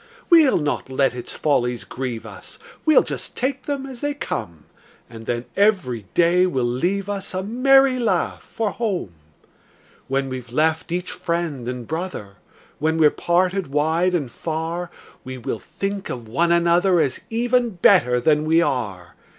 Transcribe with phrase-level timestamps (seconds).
[0.31, 2.57] We'll not let its follies grieve us,
[2.87, 4.65] We'll just take them as they come;
[5.07, 9.13] And then every day will leave us A merry laugh for home.
[10.07, 12.37] When we've left each friend and brother,
[12.79, 14.89] When we're parted wide and far,
[15.23, 19.15] We will think of one another, As even better than we are.